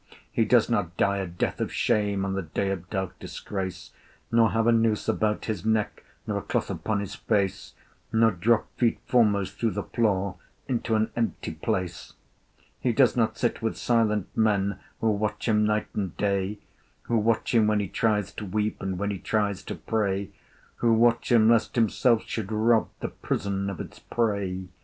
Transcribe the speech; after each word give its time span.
He 0.31 0.45
does 0.45 0.67
not 0.67 0.97
die 0.97 1.17
a 1.19 1.27
death 1.27 1.61
of 1.61 1.71
shame 1.71 2.25
On 2.25 2.35
a 2.35 2.41
day 2.41 2.71
of 2.71 2.89
dark 2.89 3.19
disgrace, 3.19 3.91
Nor 4.31 4.49
have 4.49 4.65
a 4.65 4.71
noose 4.71 5.07
about 5.07 5.45
his 5.45 5.63
neck, 5.63 6.03
Nor 6.25 6.39
a 6.39 6.41
cloth 6.41 6.71
upon 6.71 7.01
his 7.01 7.13
face, 7.13 7.75
Nor 8.11 8.31
drop 8.31 8.65
feet 8.79 8.99
foremost 9.05 9.59
through 9.59 9.69
the 9.73 9.83
floor 9.83 10.37
Into 10.67 10.95
an 10.95 11.11
empty 11.15 11.51
place 11.51 12.13
He 12.79 12.93
does 12.93 13.15
not 13.15 13.37
sit 13.37 13.61
with 13.61 13.77
silent 13.77 14.25
men 14.35 14.79
Who 15.01 15.11
watch 15.11 15.47
him 15.47 15.65
night 15.65 15.89
and 15.93 16.17
day; 16.17 16.57
Who 17.03 17.19
watch 17.19 17.53
him 17.53 17.67
when 17.67 17.79
he 17.79 17.87
tries 17.87 18.31
to 18.31 18.45
weep, 18.47 18.81
And 18.81 18.97
when 18.97 19.11
he 19.11 19.19
tries 19.19 19.61
to 19.65 19.75
pray; 19.75 20.31
Who 20.77 20.93
watch 20.93 21.31
him 21.31 21.47
lest 21.47 21.75
himself 21.75 22.23
should 22.25 22.51
rob 22.51 22.89
The 23.01 23.09
prison 23.09 23.69
of 23.69 23.79
its 23.79 23.99
prey. 23.99 24.69